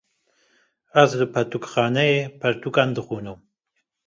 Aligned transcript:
Ez 1.01 1.11
li 1.19 1.27
pertûkxanayê, 1.33 2.19
pertûkan 2.41 2.89
dixwînim 2.95 3.39